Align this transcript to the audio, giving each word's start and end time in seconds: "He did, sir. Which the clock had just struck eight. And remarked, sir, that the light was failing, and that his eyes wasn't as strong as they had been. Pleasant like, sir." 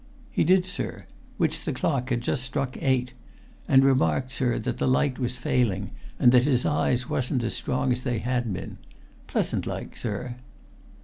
"He 0.31 0.43
did, 0.43 0.65
sir. 0.65 1.05
Which 1.37 1.63
the 1.63 1.71
clock 1.73 2.09
had 2.09 2.21
just 2.21 2.41
struck 2.43 2.75
eight. 2.81 3.13
And 3.67 3.83
remarked, 3.83 4.31
sir, 4.31 4.57
that 4.57 4.79
the 4.79 4.87
light 4.87 5.19
was 5.19 5.37
failing, 5.37 5.91
and 6.17 6.31
that 6.31 6.45
his 6.45 6.65
eyes 6.65 7.07
wasn't 7.07 7.43
as 7.43 7.53
strong 7.53 7.91
as 7.91 8.01
they 8.01 8.17
had 8.17 8.51
been. 8.51 8.79
Pleasant 9.27 9.67
like, 9.67 9.95
sir." 9.95 10.37